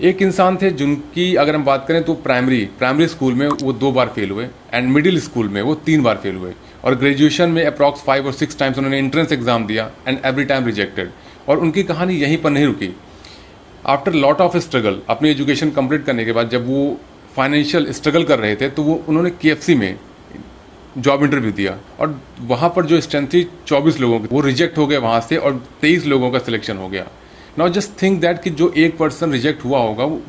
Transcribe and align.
एक 0.00 0.22
इंसान 0.22 0.56
थे 0.56 0.70
जिनकी 0.70 1.34
अगर 1.36 1.54
हम 1.54 1.64
बात 1.64 1.84
करें 1.88 2.02
तो 2.04 2.14
प्राइमरी 2.14 2.64
प्राइमरी 2.78 3.06
स्कूल 3.08 3.34
में 3.34 3.46
वो 3.48 3.72
दो 3.72 3.90
बार 3.92 4.08
फेल 4.14 4.30
हुए 4.30 4.46
एंड 4.74 4.88
मिडिल 4.88 5.20
स्कूल 5.20 5.48
में 5.48 5.60
वो 5.62 5.74
तीन 5.86 6.02
बार 6.02 6.16
फेल 6.16 6.36
हुए। 6.36 6.52
और 6.84 6.94
ग्रेजुएशन 6.94 7.50
में 7.50 7.64
अप्रॉक्स 7.64 8.02
फाइव 8.02 8.26
और 8.26 8.32
सिक्स 8.32 8.58
टाइम्स 8.58 8.78
उन्होंने 8.78 8.98
एंट्रेंस 8.98 9.32
एग्ज़ाम 9.32 9.66
दिया 9.66 9.90
एंड 10.08 10.18
एवरी 10.26 10.44
टाइम 10.44 10.66
रिजेक्टेड 10.66 11.10
और 11.48 11.58
उनकी 11.58 11.82
कहानी 11.84 12.14
यहीं 12.14 12.38
पर 12.38 12.50
नहीं 12.50 12.66
रुकी। 12.66 12.90
आफ्टर 13.86 14.12
लॉट 14.14 14.40
ऑफ़ 14.40 14.56
स्ट्रगल 14.58 15.00
अपनी 15.10 15.30
एजुकेशन 15.30 15.70
कंप्लीट 15.70 16.04
करने 16.06 16.24
के 16.24 16.32
बाद 16.32 16.50
जब 16.50 16.66
वो 16.68 16.98
फाइनेंशियल 17.36 17.90
स्ट्रगल 17.92 18.24
कर 18.24 18.38
रहे 18.38 18.56
थे 18.56 18.68
तो 18.70 18.82
वो 18.82 19.02
उन्होंने 19.08 19.30
के 19.42 19.74
में 19.76 19.96
जॉब 20.98 21.22
इंटरव्यू 21.24 21.52
दिया। 21.52 21.78
और 22.00 22.20
वहाँ 22.42 22.72
पर 22.76 22.86
जो 22.86 23.00
स्ट्रेंथ 23.00 23.26
थी, 23.26 23.48
चौबीस 23.66 24.00
लोगों 24.00 24.18
की, 24.20 24.28
वो 24.32 24.40
रिजेक्ट 24.40 24.78
हो 24.78 24.86
गए 24.86 24.96
वहाँ 24.98 25.20
से 25.20 25.36
और 25.36 25.64
तेईस 25.80 26.06
लोगों 26.06 26.30
का 26.30 26.38
सिलेक्शन 26.38 26.76
हो 26.76 26.88
गया। 26.88 27.06
नाउ 27.58 27.68
जस्ट 27.68 27.90
थिंक 28.02 28.20
दैट 28.20 28.42
कि 28.42 28.50
जो 28.50 28.72
एक 28.76 28.96
पर्सन 28.98 29.32
रिजेक्ट 29.32 29.64
हुआ 29.64 29.78
होगा, 29.78 30.04
वो 30.04 30.20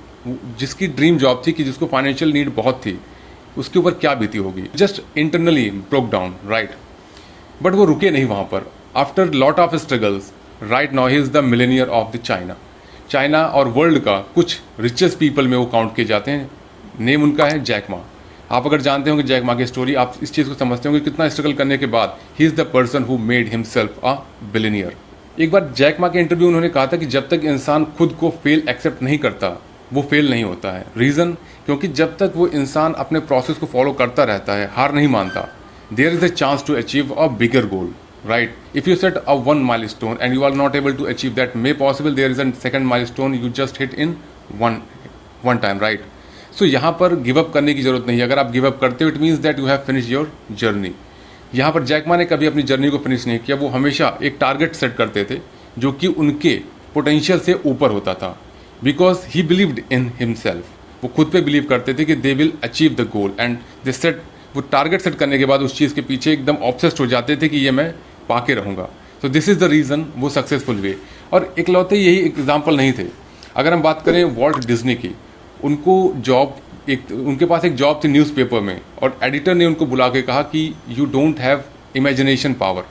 जिसकी 0.60 0.88
ड्रीम 0.88 1.18
जॉब 1.18 1.42
थी 1.48 1.52
कि 1.52 1.64
जिसको 1.64 1.86
फाइनेंशियल 1.86 2.32
नीड 2.34 2.54
बहुत 2.56 2.80
थी, 2.86 3.00
उसके 3.58 3.80
ऊपर 3.80 3.92
क्या 3.94 4.14
बीती 4.16 4.38
होगी? 4.38 4.64
Just 4.76 5.02
internally 5.18 5.70
broke 5.70 6.10
down 6.12 6.36
right 6.48 6.76
but 7.64 7.74
वो 7.74 7.86
रुके 7.86 8.10
नहीं 8.12 8.26
वहाँ 8.26 8.44
पर। 8.44 8.72
After 8.96 9.34
lot 9.34 9.60
of 9.60 9.76
struggles 9.76 10.32
right 10.64 10.94
now 10.94 11.08
he 11.08 11.18
is 11.18 11.32
the 11.32 11.44
millionaire 11.44 11.88
of 11.90 12.16
the 12.18 12.20
China 12.22 12.56
China 13.10 13.46
और 13.46 13.68
वर्ल्ड 13.68 14.00
का 14.00 14.18
कुछ 14.36 14.60
रिचेस्ट 14.80 15.18
पीपल 15.20 15.48
में 15.48 15.58
वो 15.58 15.66
काउंट 15.66 15.96
किए 15.96 16.06
जाते 16.06 16.32
हैं। 16.32 16.50
नेम 17.00 17.24
उनका 17.24 17.46
है 17.46 17.64
जैकमा 17.64 17.98
आप 18.52 18.66
अगर 18.68 18.82
जानते 18.82 19.10
होंगे 19.10 19.24
जैक 19.24 19.30
जैकमा 19.30 19.56
की 19.56 19.66
स्टोरी 19.66 19.94
आप 19.96 20.14
इस 20.24 20.34
चीज़ 20.34 20.48
को 20.50 20.54
समझते 20.54 20.90
होंगे 20.90 21.04
कितना 21.04 21.28
स्ट्रगल 21.30 21.54
करने 21.54 21.78
के 21.78 21.86
बाद 21.88 22.18
he 22.40 22.46
is 22.46 22.56
the 22.56 22.70
person 22.74 23.04
who 23.04 23.18
made 23.18 23.50
himself 23.50 24.00
a 24.04 24.14
billionaire 24.54 24.96
एक 25.40 25.52
बार 25.52 25.72
जैक 25.78 26.00
मा 26.00 26.08
के 26.08 26.20
इंटरव्यू 26.20 26.48
उन्होंने 26.48 26.68
कहा 26.70 26.88
था 26.88 26.98
कि 26.98 27.06
जब 27.08 27.28
तक 27.30 27.42
इंसान 27.46 27.86
खुद 27.98 28.12
को 28.20 28.30
फेल 28.44 28.64
एक्सेप्ट 28.70 29.02
नहीं 29.04 29.18
करता, 29.18 29.48
वो 29.94 30.02
फेल 30.02 30.30
नहीं 30.30 30.44
होता 30.44 30.72
है। 30.72 30.86
रीज़न 30.98 31.34
क्योंकि 31.66 31.88
जब 31.90 32.16
तक 32.18 32.34
वो 32.36 32.48
इंसान 32.50 32.94
अपने 32.96 33.20
प्रोसेस 33.22 33.58
को 33.58 33.66
फॉलो 33.66 33.92
करता 33.94 34.24
रहता 34.24 34.54
है, 34.54 34.70
हार 34.74 34.94
नहीं 34.94 35.08
मानता। 35.08 35.48
There 35.94 36.14
is 36.14 36.26
a 36.26 36.28
chance 36.28 36.64
to 36.68 36.76
achieve 36.76 37.12
a 37.14 37.28
bigger 37.38 37.66
goal 37.68 37.94
right 38.26 38.56
if 38.76 38.90
you 38.90 38.96
set 38.96 39.18
a 39.18 39.34
one 39.46 39.58
milestone 39.88 40.18
and 40.22 40.34
you 40.34 40.44
are 40.44 40.54
not 40.54 40.76
able 40.76 40.94
to 40.94 41.06
achieve 41.06 41.34
that 41.34 41.56
may 41.58 41.74
possible 41.76 42.16
there 42.16 42.32
is 42.32 42.42
a 42.42 42.50
second 42.62 42.86
milestone 43.06 43.36
you 43.36 43.50
just 43.56 43.80
hit 43.82 43.94
in 43.96 44.16
one 44.60 44.82
one 45.46 45.58
time 45.58 45.80
right 45.80 46.06
so 46.60 46.66
यहाँ 46.66 46.92
पर 47.00 47.16
give 47.22 47.40
up 47.40 47.52
करने 47.54 47.74
की 47.74 47.82
ज़रूरत 47.82 48.08
नहीं 48.08 48.20
है। 48.20 48.26
अगर 48.26 48.40
आप 48.40 48.52
give 48.52 48.68
up 48.68 48.80
करते 48.82 49.04
हो 49.04 49.10
it 49.10 49.18
means 49.18 49.40
that 49.40 49.60
you 49.60 49.66
have 49.66 49.84
finish 49.88 50.10
your 50.10 50.32
journey 50.54 50.92
यहाँ 51.56 51.72
पर 51.72 51.84
जैकमा 51.84 52.16
ने 52.18 52.26
कभी 52.26 52.46
अपनी 52.46 52.64
जर्नी 52.64 52.90
को 52.90 52.98
फिनिश 52.98 53.26
नहीं 53.28 53.40
किया। 53.40 53.58
वो 53.58 53.68
हमेशा 53.68 54.18
एक 54.24 54.38
टारगेट 54.40 54.74
सेट 54.76 54.96
करते 54.96 55.24
थे, 55.24 55.40
जो 55.78 55.92
कि 55.92 56.08
उनके 56.08 56.56
पोटेंशियल 56.94 57.40
से 57.40 57.54
ऊपर 57.66 57.92
होता 57.92 58.14
था। 58.14 58.38
Because 58.84 59.20
he 59.28 59.44
believed 59.44 59.80
in 59.92 60.12
himself 60.20 61.04
वो 61.04 61.10
खुद 61.16 61.30
पे 61.32 61.42
बिलीव 61.42 61.64
करते 61.64 61.94
थे 61.94 62.06
कि 62.06 62.16
they 62.16 62.34
will 62.34 62.52
achieve 62.64 62.96
the 62.96 63.08
goal 63.10 63.34
and 63.40 63.58
they 63.86 63.92
set 63.92 64.22
वो 64.56 64.62
टारगेट 64.72 65.02
सेट 65.02 65.16
करने 65.16 65.38
के 65.38 65.46
बाद 65.46 65.62
उस 65.62 65.78
चीज़ 65.78 65.94
के 65.96 66.02
पीछे 66.02 66.32
एकदम 66.34 66.56
ऑब्सेस्ड 66.64 67.00
हो 67.00 67.06
जाते 67.06 67.36
थे 67.38 67.48
कि 67.50 67.58
ये 67.58 67.72
मैं 67.72 67.94
पाके 68.30 68.54
रहूँगा। 68.54 68.90
तो 69.22 69.30
दिस 69.30 69.50
इज़ 69.50 69.60
द 69.60 69.70
रीज़न 69.72 70.06
वो 70.18 70.30
सक्सेसफुल 70.30 70.76
हुए। 70.76 70.96
और 71.34 71.54
इकलौते 71.60 71.96
यही 71.96 72.18
एग्ज़ाम्पल 72.18 72.78
नहीं 72.78 72.94
थे। 72.94 73.06
अगर 73.56 73.74
हम 73.74 73.82
बात 73.82 74.02
करें 74.06 74.24
वॉल्ट 74.24 74.66
डिज्नी 74.68 74.96
की, 74.96 75.16
उनको 75.64 76.14
जॉब 76.18 76.58
एक, 76.90 77.12
उनके 77.12 77.46
पास 77.46 77.66
एक 77.66 77.76
जॉब 77.76 78.00
थी 78.04 78.08
न्यूज़पेपर 78.08 78.60
में, 78.60 78.80
और 79.04 79.18
एडिटर 79.24 79.56
ने 79.56 79.66
उनको 79.66 79.86
बुला 79.86 80.08
के 80.08 80.22
कहा 80.22 80.42
कि 80.42 80.74
you 80.90 81.06
don't 81.06 81.40
have 81.40 81.64
imagination 81.96 82.54
power 82.54 82.84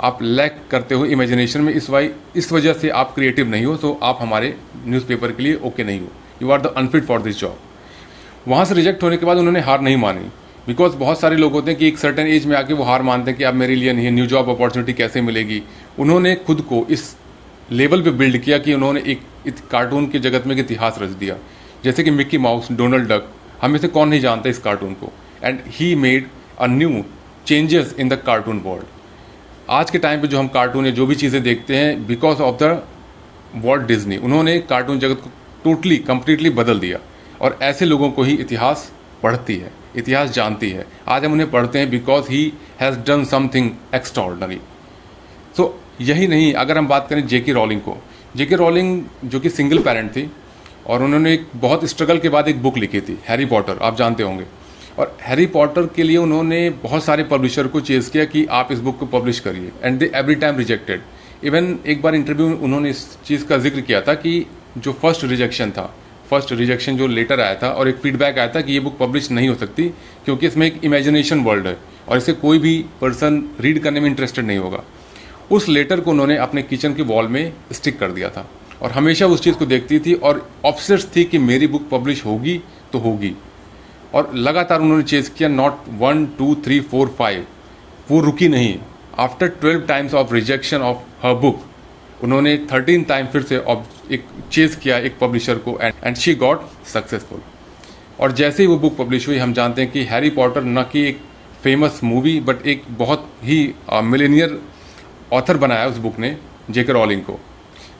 आप 0.00 0.22
लैक 0.22 0.56
करते 0.70 0.94
हो 0.94 1.04
इमेजिनेशन 1.06 1.60
में, 1.60 1.72
इस 1.72 1.90
वाई, 1.90 2.10
इस 2.36 2.52
वजह 2.52 2.72
से 2.72 2.88
आप 2.90 3.14
क्रिएटिव 3.14 3.48
नहीं 3.48 3.64
हो 3.64 3.76
तो 3.76 3.98
आप 4.02 4.18
हमारे 4.20 4.54
न्यूज़पेपर 4.86 5.32
के 5.32 5.42
लिए 5.42 5.54
ओके 5.54 5.68
okay 5.68 5.86
नहीं 5.86 6.00
हो। 6.00 6.08
You 6.42 6.50
are 6.50 6.60
the 6.60 6.74
unfit 6.76 7.04
for 7.04 7.22
this 7.22 7.38
job 7.40 7.58
वहाँ 8.48 8.64
से 8.64 8.74
रिजेक्ट 8.74 9.02
होने 9.02 9.16
के 9.16 9.26
बाद 9.26 9.38
उन्होंने 9.38 9.60
हार 9.60 9.80
नहीं 9.80 9.96
मानी 9.96 10.28
बिकॉज़ 10.66 10.96
बहुत 10.96 11.20
सारे 11.20 11.36
लोग 11.36 11.52
होते 11.52 11.70
हैं 11.70 11.80
कि 11.80 11.88
एक 11.88 11.98
सर्टन 11.98 12.26
एज 12.26 12.46
में 12.46 12.56
आके 12.56 12.74
वो 12.74 12.84
हार 12.84 13.02
मानते 13.02 13.30
हैं 13.30 13.38
कि, 13.38 13.44
अब 13.44 13.54
मेरे 13.54 13.74
लिए 13.74 13.92
नहीं 13.92 14.10
न्यू 14.10 14.26
जॉब 14.26 14.48
अपॉर्चुनिटी 14.50 14.92
कैसे 14.92 15.20
मिलेगी? 15.20 15.62
उन्होंने 15.98 16.34
खुद 16.36 16.60
को 16.60 16.86
इस 16.90 17.16
लेवल 17.72 18.02
पे 18.02 18.10
बिल्ड 18.10 18.38
किया 18.38 18.58
कि 18.58 18.74
उन्होंने 18.74 19.00
एक 19.00 19.20
कार्टून 19.70 20.08
के 20.08 20.18
जगत 20.18 20.46
में 20.46 20.54
एक 20.54 20.60
इतिहास 20.60 20.98
रच 21.02 21.10
दिया। 21.10 21.36
जैसे 21.84 22.02
कि 22.04 22.10
मिक्की 22.10 22.38
माउस, 22.38 22.70
डोनाल्ड 22.72 23.08
डक, 23.08 23.28
हमें 23.62 23.78
से 23.78 23.88
कौन 23.88 24.08
नहीं 24.08 24.20
जानता 24.20 24.48
इस 24.50 24.58
कार्टून 24.58 24.92
को। 24.94 25.12
And 25.44 25.60
he 25.68 25.94
made 25.96 26.28
a 26.58 26.66
new 26.68 27.04
changes 27.46 27.94
in 27.98 28.08
the 28.08 28.22
cartoon 28.26 28.62
world 28.64 28.86
आज 29.70 29.90
के 29.90 29.98
टाइम 29.98 30.20
पे 30.20 30.28
जो 30.28 30.38
हम 30.38 30.48
कार्टून 30.48 30.86
है 30.86 30.92
जो 30.92 31.06
भी 31.06 31.14
चीज़ें 31.14 31.42
देखते 31.42 31.76
हैं 31.76 32.06
because 32.06 32.40
of 32.42 32.56
the 32.62 32.82
world 33.56 33.86
Disney 33.86 34.16
उन्होंने 34.18 34.58
कार्टून 34.60 34.98
जगत 34.98 35.20
को 35.24 35.30
टोटली 35.64 35.96
कम्प्लीटली 35.98 36.50
बदल 36.52 36.78
दिया। 36.78 36.98
और 37.40 37.58
ऐसे 37.62 37.84
लोगों 37.84 38.10
को 38.10 38.22
ही 38.22 38.34
इतिहास 38.36 38.90
पढ़ती 39.22 39.56
है, 39.56 39.70
इतिहास 39.96 40.30
जानती 40.30 40.70
है। 40.70 40.86
आज 41.08 41.24
हम 41.24 41.32
उन्हें 41.32 41.50
पढ़ते 41.50 41.78
हैं 41.78 41.90
because 41.90 42.30
he 42.30 42.52
has 42.80 42.98
done 43.06 43.24
something 43.24 43.70
extraordinary 44.24 44.58
so 45.56 45.80
यही 46.00 46.26
नहीं, 46.28 46.52
अगर 46.54 46.78
हम 46.78 46.88
बात 46.88 47.06
करें 47.10 47.26
जेके 47.26 47.52
रॉलिंग 47.52 47.80
को। 47.80 47.96
जेके 48.36 48.56
रॉलिंग 48.56 49.02
जो 49.24 49.40
कि 49.40 49.50
सिंगल 49.50 49.78
पेरेंट 49.78 50.10
थी 50.10 50.30
और 50.88 51.02
उन्होंने 51.02 51.32
एक 51.34 51.46
बहुत 51.56 51.84
स्ट्रगल 51.84 52.18
के 52.18 52.28
बाद 52.28 52.48
एक 52.48 52.62
बुक 52.62 52.78
लिखी 52.78 53.00
थी 53.00 53.18
हैरी 53.28 53.44
पॉटर 53.46 53.78
आप 53.82 53.96
जानते 53.96 54.22
होंगे। 54.22 54.44
और 54.98 55.16
हैरी 55.22 55.46
पॉटर 55.48 55.86
के 55.96 56.02
लिए 56.02 56.16
उन्होंने 56.16 56.68
बहुत 56.82 57.04
सारे 57.04 57.24
पब्लिशर 57.24 57.66
को 57.66 57.80
चेज़ 57.80 58.10
किया 58.10 58.24
कि 58.24 58.44
आप 58.52 58.72
इस 58.72 58.78
बुक 58.80 58.98
को 58.98 59.06
पब्लिश 59.08 59.40
करिए 59.40 59.72
and 59.82 59.98
they 59.98 60.10
every 60.14 60.34
time 60.36 60.56
rejected 60.58 61.02
even 61.44 61.78
एक 61.86 62.02
बार 62.02 62.14
इंटरव्यू 62.14 62.46
उन्होंने 62.58 62.90
इस 62.90 63.06
चीज़ 63.26 63.44
का 63.46 63.58
ज़िक्र 63.58 63.80
किया 63.80 64.00
था 64.00 64.14
कि 64.16 64.44
जो 64.78 64.92
फ़र्स्ट 64.92 65.24
रिजेक्शन 65.24 65.70
था 65.70 65.92
फ़र्स्ट 66.30 66.52
रिजेक्शन 66.52 66.96
जो 66.96 67.06
लेटर 67.06 67.40
आया 67.40 67.54
था 67.54 67.68
और 67.70 67.88
एक 67.88 67.96
फीडबैक 67.96 68.38
आया 68.38 68.48
था 68.54 68.60
कि 68.60 68.72
ये 68.72 68.80
बुक 68.80 68.96
पब्लिश 68.98 69.30
नहीं 69.30 69.48
हो 69.48 69.54
सकती, 69.54 69.88
क्योंकि 70.24 70.46
इसमें 70.46 70.66
एक 70.66 70.84
इमेजिनेशन 70.84 71.40
वर्ल्ड 71.40 71.66
है 71.66 71.76
और 72.08 72.16
इसे 72.16 72.32
कोई 72.34 72.58
भी 72.58 72.78
पर्सन 73.00 73.42
रीड 73.60 73.82
करने 73.82 74.00
में 74.00 74.08
इंटरेस्टेड 74.08 74.46
नहीं 74.46 74.58
होगा। 74.58 74.82
उस 75.50 75.68
लेटर 75.68 76.00
को 76.00 76.10
उन्होंने 76.10 76.36
अपने 76.36 76.62
किचन 76.62 76.94
के 76.94 77.02
वॉल 77.04 77.28
में 77.28 77.52
स्टिक 77.72 77.98
कर 77.98 78.10
दिया 78.10 78.28
था। 78.30 78.48
और 78.82 78.90
हमेशा 78.92 79.26
उस 79.26 79.42
चीज़ 79.42 79.54
को 79.56 79.66
देखती 79.66 79.98
थी 80.00 80.14
और 80.14 80.48
ऑप्शस 80.64 81.06
थी 81.16 81.24
कि 81.24 81.38
मेरी 81.40 81.66
बुक 81.66 81.88
पब्लिश 81.90 82.24
होगी 82.24 82.60
तो 82.92 82.98
होगी। 82.98 83.34
और 84.14 84.30
लगातार 84.36 84.80
उन्होंने 84.80 85.04
चेज 85.04 85.28
किया 85.28 85.48
not 85.48 85.88
one 85.98 86.24
two 86.38 86.54
three 86.64 86.80
four 86.82 87.08
five 87.18 87.46
वो 88.10 88.20
रुकी 88.20 88.48
नहीं। 88.48 88.78
After 89.18 89.48
twelve 89.50 89.80
times 89.86 90.14
of 90.14 90.32
rejection 90.34 90.82
of 90.82 90.98
her 91.22 91.34
book 91.36 91.64
उन्होंने 92.24 92.56
थर्टीन 92.72 93.02
टाइम 93.04 93.26
फिर 93.26 93.42
से 93.42 93.56
एक 94.12 94.24
चेज 94.52 94.74
किया 94.74 94.98
एक 94.98 95.18
पब्लिशर 95.20 95.58
को 95.58 95.78
एंड 95.82 96.16
शी 96.16 96.34
गॉट 96.34 96.62
सक्सेसफुल 96.86 97.40
और 98.20 98.32
जैसे 98.32 98.62
ही 98.62 98.66
वो 98.68 98.76
बुक 98.78 98.96
पब्लिश 98.96 99.28
हुई 99.28 99.38
हम 99.38 99.52
जानते 99.52 99.82
हैं 99.82 99.90
कि 99.90 100.02
हैरी 100.04 100.30
पॉटर 100.30 100.64
न 100.64 100.82
कि 100.92 101.02
एक 101.08 101.20
फ़ेमस 101.62 102.00
मूवी 102.04 102.38
बट 102.40 102.66
एक 102.66 102.82
बहुत 102.90 103.28
ही 103.42 103.60
मिलेनियर 104.04 104.58
ऑथर 105.32 105.56
बनाया 105.56 105.86
उस 105.86 105.96
बुक 105.98 106.18
ने 106.18 106.36
जेकर 106.70 106.92
रॉलिंग 106.92 107.22
को। 107.22 107.38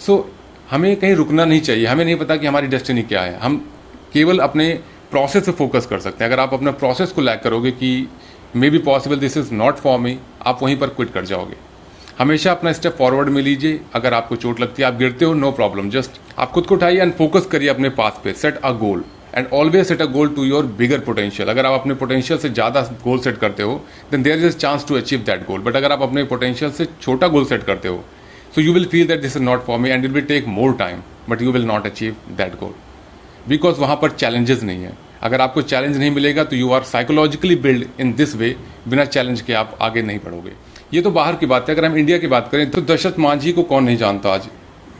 सो 0.00 0.16
so, 0.16 0.37
हमें 0.70 0.94
कहीं 0.96 1.14
रुकना 1.14 1.44
नहीं 1.44 1.60
चाहिए। 1.60 1.86
हमें 1.86 2.04
नहीं 2.04 2.16
पता 2.16 2.36
कि 2.36 2.46
हमारी 2.46 2.66
डेस्टिनी 2.66 3.02
क्या 3.02 3.20
है। 3.22 3.38
हम 3.40 3.56
केवल 4.12 4.38
अपने 4.38 4.72
प्रोसेस 5.10 5.46
पे 5.46 5.52
फोकस 5.52 5.86
कर 5.86 5.98
सकते 5.98 6.24
हैं। 6.24 6.30
अगर 6.30 6.40
आप 6.40 6.54
अपने 6.54 6.72
प्रोसेस 6.74 7.12
को 7.12 7.22
लैक 7.22 7.40
करोगे 7.42 7.70
कि 7.72 8.08
maybe 8.70 8.78
possible 8.80 9.16
this 9.18 9.36
is 9.36 9.52
not 9.54 9.76
for 9.76 9.98
me 9.98 10.18
आप 10.46 10.62
वहीं 10.62 10.76
पर 10.78 10.88
क्विट 10.88 11.12
कर 11.12 11.24
जाओगे। 11.24 11.56
हमेशा 12.18 12.50
अपना 12.50 12.72
स्टेप 12.72 12.96
फॉरवर्ड 12.98 13.28
में 13.28 13.42
लीजिए। 13.42 13.80
अगर 13.94 14.14
आपको 14.14 14.36
चोट 14.36 14.60
लगती 14.60 14.82
है, 14.82 14.88
आप 14.88 14.94
गिरते 14.94 15.24
हो 15.24 15.34
नो 15.34 15.50
प्रॉब्लम 15.52 15.90
जस्ट 15.90 16.20
आप 16.38 16.50
खुद 16.50 16.66
को 16.66 16.74
उठाइए 16.74 17.00
एंड 17.00 17.12
फोकस 17.14 17.46
करिए 17.46 17.68
अपने 17.68 17.88
पाथ 17.98 18.22
पे। 18.24 18.32
Set 18.34 18.56
a 18.56 18.70
goal 18.78 19.04
and 19.34 19.46
always 19.54 19.86
set 19.86 20.02
a 20.02 20.04
goal 20.08 20.28
to 20.34 20.44
your 20.44 20.66
bigger 20.78 21.00
potential 21.00 21.48
अगर 21.48 21.66
आप 21.66 21.80
अपने 21.80 21.94
पोटेंशियल 21.94 22.38
से 22.38 22.48
ज़्यादा 22.50 22.80
गोल 23.04 23.18
सेट 23.20 23.38
करते 23.38 23.62
हो 23.62 23.80
then 24.10 24.22
there 24.22 24.46
is 24.46 24.56
chance 24.56 24.86
to 24.88 24.96
achieve 24.96 25.20
that 25.26 25.46
goal 25.46 25.60
but 25.60 25.76
अगर 25.76 25.92
आप 25.92 26.02
अपने 26.02 26.24
पोटेंशियल 26.24 26.70
से 26.70 26.86
छोटा 27.02 27.28
गोल 27.28 27.44
सेट 27.44 27.64
करते 27.64 27.88
हो 27.88 28.04
so 28.54 28.60
you 28.60 28.72
will 28.72 28.86
feel 28.86 29.06
that 29.06 29.20
this 29.20 29.36
is 29.36 29.42
not 29.42 29.64
for 29.64 29.78
me 29.78 29.90
and 29.90 30.04
it 30.04 30.10
will 30.10 30.24
take 30.24 30.46
more 30.48 30.72
time 30.76 31.02
but 31.28 31.42
you 31.42 31.52
will 31.52 31.64
not 31.64 31.86
achieve 31.86 32.16
that 32.36 32.54
goal 32.60 32.74
because 33.48 33.80
वहाँ 33.80 33.96
पर 33.96 34.10
challenges 34.12 34.62
नहीं 34.62 34.82
है। 34.82 34.96
अगर 35.22 35.40
आपको 35.40 35.62
चैलेंज 35.62 35.96
नहीं 35.96 36.10
मिलेगा 36.10 36.44
तो 36.44 36.56
you 36.56 36.70
are 36.72 36.82
psychologically 36.84 37.56
build 37.58 38.00
in 38.00 38.12
this 38.14 38.34
way 38.36 38.54
बिना 38.88 39.04
चैलेंज 39.06 39.40
के 39.40 39.52
आप 39.52 39.78
आगे 39.82 40.02
नहीं 40.02 40.18
बढ़ोगे। 40.18 40.52
ये 40.94 41.00
तो 41.02 41.10
बाहर 41.10 41.36
की 41.36 41.46
बात 41.46 41.68
है। 41.68 41.74
अगर 41.74 41.84
हम 41.84 41.96
इंडिया 41.96 42.18
की 42.18 42.26
बात 42.26 42.48
करें 42.52 42.70
तो 42.70 42.80
दशरथ 42.84 43.18
मांझी 43.18 43.52
को 43.52 43.62
कौन 43.62 43.84
नहीं 43.84 43.96
जानता 43.96 44.32
आज? 44.32 44.48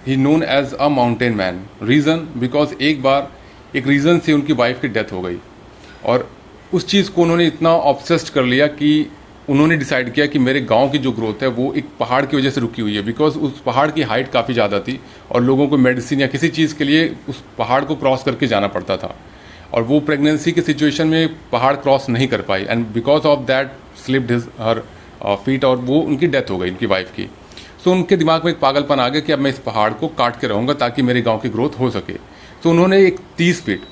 He 0.06 0.16
known 0.16 0.42
as 0.42 0.74
a 0.74 0.88
mountain 0.88 1.34
man 1.34 1.60
reason 1.82 2.28
because 2.36 2.74
एक 2.82 3.02
बार 3.02 3.30
एक 3.76 3.86
रीज़न 3.86 4.18
से 4.18 4.32
उनकी 4.32 4.52
वाइफ 4.54 4.80
की 4.80 4.88
डेथ 4.88 5.12
हो 5.12 5.20
गई। 5.20 5.38
और 6.04 6.28
उस 6.74 6.86
चीज़ 6.86 7.10
को 7.10 7.22
उन्होंने 7.22 7.46
इतना 7.46 7.70
ऑब्सेस्ड 7.90 8.32
कर 8.34 8.44
लिया 8.44 8.66
कि 8.66 8.90
उन्होंने 9.48 9.76
डिसाइड 9.76 10.12
किया 10.12 10.26
कि 10.26 10.38
मेरे 10.38 10.60
गाँव 10.62 10.88
की 10.90 10.98
जो 10.98 11.12
ग्रोथ 11.12 11.42
है 11.42 11.48
वो 11.48 11.72
एक 11.72 11.84
पहाड़ 12.00 12.24
की 12.26 12.36
वजह 12.36 12.50
से 12.50 12.60
रुकी 12.60 12.82
हुई 12.82 12.94
है। 12.96 13.02
बिकॉज़ 13.02 13.38
उस 13.38 13.60
पहाड़ 13.60 13.90
की 13.90 14.02
हाइट 14.02 14.30
काफ़ी 14.30 14.54
ज़्यादा 14.54 14.80
थी 14.80 14.98
और 15.32 15.42
लोगों 15.42 15.68
को 15.68 15.76
मेडिसिन 15.78 16.20
या 16.20 16.26
किसी 16.26 16.48
चीज़ 16.50 16.74
के 16.76 16.84
लिए 16.84 17.08
उस 17.28 17.42
पहाड़ 17.58 17.84
को 17.84 17.94
क्रॉस 17.96 18.22
करके 18.22 18.46
जाना 18.46 18.68
पड़ता 18.68 18.96
था। 18.96 19.14
और 19.74 19.82
वो 19.82 20.00
प्रेगनेंसी 20.00 20.52
की 20.52 20.62
सिचुएशन 20.62 21.08
में 21.08 21.28
पहाड़ 21.52 21.74
क्रॉस 21.76 22.08
नहीं 22.08 22.28
कर 22.28 22.42
पाई 22.42 22.62
and 22.62 22.86
because 22.92 23.26
of 23.26 23.40
that 23.46 23.72
slipped 24.04 24.32
his 24.32 24.48
her 24.60 24.82
feet 25.44 25.64
और 25.64 25.76
वो 25.78 26.00
उनकी 26.00 26.26
डेथ 26.26 26.50
हो 26.50 26.58
गई 26.58 26.70
उनकी 26.70 26.86
वाइफ 26.86 27.12
की। 27.16 27.24
सो 27.24 27.90
so, 27.90 27.96
उनके 27.96 28.16
दिमाग 28.16 28.44
में 28.44 28.52
एक 28.52 28.58
पागलपन 28.60 29.00
आ 29.00 29.08
गया 29.08 29.20
कि 29.20 29.32
अब 29.32 29.38
मैं 29.38 29.50
इस 29.50 29.58
पहाड़ 29.58 29.92
को 29.92 30.08
काट 30.18 30.40
के 30.40 30.46
रहूँगा 30.46 30.74
ताकि 30.76 31.02
मेरे 31.02 31.22
गाँव 31.22 31.38
की 31.38 31.48
ग्रोथ 31.48 31.78
हो 31.80 31.90
सके। 31.90 32.12
तो 32.12 32.62
so, 32.62 32.66
उन्होंने 32.66 33.04
एक 33.06 33.18
तीस 33.38 33.62
फीट 33.64 33.82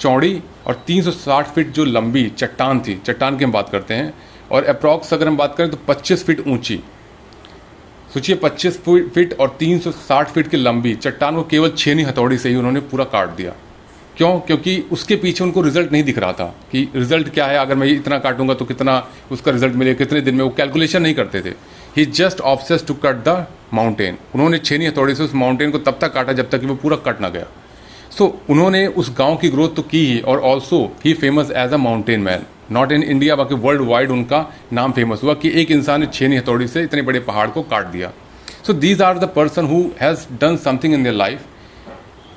चौड़ी 0.00 0.40
और 0.66 0.82
360 0.86 1.46
फीट 1.46 1.70
जो 1.70 1.84
लंबी 1.84 2.28
चट्टान 2.30 2.80
थी 2.80 2.94
चट्टान 3.06 3.36
की 3.38 3.44
हम 3.44 3.52
बात 3.52 3.68
करते 3.68 3.94
हैं 3.94 4.12
और 4.52 4.64
अप्रॉक्स 4.64 5.12
अगर 5.14 5.28
हम 5.28 5.36
बात 5.36 5.54
करें 5.56 5.70
तो 5.70 5.78
25 5.88 6.24
फीट 6.24 6.46
ऊँची। 6.48 6.80
सोचिए 8.14 8.36
25 8.36 8.78
फीट 9.14 9.36
और 9.40 9.56
360 9.60 10.30
फीट 10.30 10.48
की 10.48 10.56
लंबी। 10.56 10.94
चट्टान 10.94 11.36
को 11.36 11.42
केवल 11.42 11.70
छेनी 11.78 12.02
हथौड़ी 12.02 12.38
से 12.38 12.48
ही 12.48 12.54
उन्होंने 12.54 12.80
पूरा 12.80 13.04
काट 13.04 13.30
दिया। 13.30 13.52
क्यों? 14.16 14.38
क्योंकि 14.40 14.78
उसके 14.92 15.16
पीछे 15.16 15.44
उनको 15.44 15.62
रिज़ल्ट 15.62 15.92
नहीं 15.92 16.02
दिख 16.02 16.18
रहा 16.18 16.32
था 16.32 16.44
कि 16.72 16.88
रिज़ल्ट 16.96 17.28
क्या 17.28 17.46
है। 17.46 17.58
अगर 17.58 17.74
मैं 17.74 17.86
इतना 17.86 18.18
काटूँगा 18.18 18.54
तो 18.54 18.64
कितना 18.64 19.06
उसका 19.32 19.52
रिज़ल्ट 19.52 19.74
मिलेगा 19.74 19.98
कितने 19.98 20.20
दिन 20.20 20.34
में 20.34 20.44
वो 20.44 20.50
कैलकुलेशन 20.50 21.02
नहीं 21.02 21.14
करते 21.14 21.40
थे। 21.40 21.54
He 21.96 22.04
just 22.06 22.40
opts 22.40 22.84
to 22.86 22.94
cut 22.94 23.22
the 23.28 23.46
mountain 23.74 24.16
उन्होंने 24.34 24.58
छेनी 24.58 24.86
हथौड़ी 24.86 25.14
से 25.14 25.22
उस 25.22 25.34
माउंटेन 25.34 25.70
को 25.70 25.78
तब 25.78 25.98
तक 26.00 26.12
काटा 26.12 26.32
जब 26.32 26.50
तक 26.50 26.60
कि 26.60 26.66
वो 26.66 26.74
पूरा 26.74 26.96
कट 27.06 27.20
ना 27.20 27.28
गया। 27.28 27.46
सो 28.10 28.24
so, 28.24 28.50
उन्होंने 28.50 28.86
उस 28.86 29.10
गाँव 29.18 29.36
की 29.36 29.48
ग्रोथ 29.48 29.74
तो 29.76 29.82
की 29.82 30.06
ही 30.06 30.20
और 30.20 30.40
also 30.40 30.84
he 31.04 31.14
famous 31.14 31.50
as 31.50 31.72
a 31.72 31.76
mountain 31.76 32.20
man 32.20 32.46
not 32.70 32.92
in 32.92 33.02
India 33.02 33.36
बाकी 33.36 33.54
वर्ल्ड 33.54 33.82
वाइड 33.82 34.10
उनका 34.10 34.44
नाम 34.72 34.92
फ़ेमस 34.92 35.22
हुआ 35.22 35.34
कि 35.34 35.50
एक 35.60 35.70
इंसान 35.70 36.00
ने 36.00 36.06
छेनी 36.06 36.36
हथौड़ी 36.36 36.68
से 36.68 36.82
इतने 36.82 37.02
बड़े 37.02 37.20
पहाड़ 37.20 37.48
को 37.50 37.62
काट 37.62 37.86
दिया। 37.86 38.12
So 38.66 38.72
these 38.72 39.02
are 39.02 39.18
the 39.18 39.24
person 39.36 39.66
who 39.66 39.82
has 40.00 40.26
done 40.40 40.56
something 40.56 40.94
in 40.94 41.02
their 41.02 41.14
life 41.14 41.44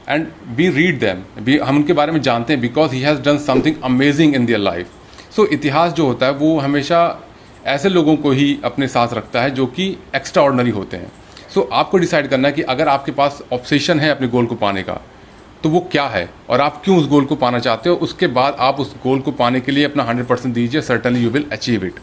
and 0.10 0.28
we 0.56 0.70
read 0.70 1.00
them 1.00 1.24
भी 1.44 1.58
हम 1.58 1.76
उनके 1.76 1.94
बारे 1.94 2.12
में 2.12 2.22
जानते 2.22 2.54
हैं 2.54 2.62
because 2.62 2.92
he 2.92 3.02
has 3.02 3.22
done 3.22 3.38
something 3.38 3.76
amazing 3.84 4.36
in 4.36 4.46
their 4.46 4.60
life 4.60 4.88
so 5.36 5.46
इतिहास 5.46 5.94
जो 5.94 6.06
होता 6.06 6.26
है 6.26 6.32
वो 6.32 6.58
हमेशा 6.60 7.02
ऐसे 7.66 7.90
लोगों 7.90 8.16
को 8.16 8.32
ही 8.32 8.60
अपने 8.64 8.88
साथ 8.88 9.14
रखता 9.14 9.42
है 9.42 9.52
जो 9.52 9.66
कि 9.66 9.88
एक्स्ट्रा 10.16 10.44
ऑर्डनरी 10.44 10.70
होते 10.70 10.98
हैं। 10.98 11.12
सो 11.54 11.62
so, 11.62 11.68
आपको 11.72 11.98
डिसाइड 11.98 12.28
करना 12.28 12.48
है 12.48 12.54
कि 12.54 12.62
अगर 12.62 12.88
आपके 12.88 13.12
पास 13.12 13.42
ऑप्शेशन 13.54 14.00
है 14.00 14.10
अपने 14.10 14.28
गोल 14.28 14.46
को 14.46 14.56
पाने 14.56 14.84
का 14.84 15.00
तो 15.64 15.70
वो 15.70 15.80
क्या 15.92 16.08
है? 16.08 16.30
और 16.50 16.62
आप 16.62 16.82
क्यों 16.86 16.98
उस 17.00 17.08
गोल 17.08 17.26
को 17.26 17.36
पाना 17.36 17.60
चाहते 17.60 17.90
हो? 17.90 17.96
उसके 17.96 18.28
बाद 18.28 18.56
आप 18.60 18.80
उस 18.80 18.96
गोल 19.04 19.20
को 19.20 19.32
पाने 19.32 19.60
के 19.60 19.72
लिए 19.72 19.86
अपना 19.86 20.04
हंड्रेड 20.04 20.28
परसेंट 20.28 20.56
दीजिए 20.56 20.82
certainly 20.82 21.20
you 21.20 21.30
will 21.30 21.46
achieve 21.52 21.86
it 21.86 21.94